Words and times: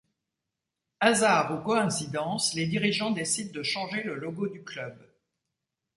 Hasard 0.99 1.53
ou 1.59 1.63
coïncidence, 1.63 2.55
les 2.55 2.65
dirigeants 2.65 3.11
décident 3.11 3.51
de 3.51 3.61
changer 3.61 4.01
le 4.01 4.15
logo 4.15 4.47
du 4.47 4.63
club. 4.63 4.97